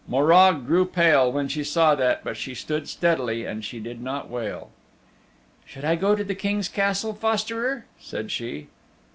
Morag 0.07 0.65
grew 0.65 0.83
pale 0.85 1.31
when 1.31 1.47
she 1.47 1.63
saw 1.63 1.93
that, 1.93 2.23
but 2.23 2.35
she 2.35 2.55
stood 2.55 2.89
steadily 2.89 3.45
and 3.45 3.63
she 3.63 3.79
did 3.79 4.01
not 4.01 4.31
wail. 4.31 4.71
"Should 5.63 5.85
I 5.85 5.95
go 5.95 6.15
to 6.15 6.23
the 6.23 6.33
King's 6.33 6.67
Castle, 6.69 7.13
fosterer?" 7.13 7.85
said 7.99 8.31
she. 8.31 8.65